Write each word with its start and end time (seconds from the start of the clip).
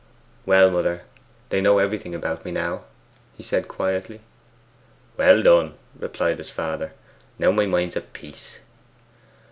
'Well, 0.47 0.71
mother, 0.71 1.03
they 1.49 1.61
know 1.61 1.77
everything 1.77 2.15
about 2.15 2.43
me 2.43 2.49
now,' 2.49 2.85
he 3.37 3.43
said 3.43 3.67
quietly. 3.67 4.21
'Well 5.15 5.43
done!' 5.43 5.75
replied 5.95 6.39
his 6.39 6.49
father; 6.49 6.93
'now 7.37 7.51
my 7.51 7.67
mind's 7.67 7.95
at 7.97 8.11
peace. 8.11 8.57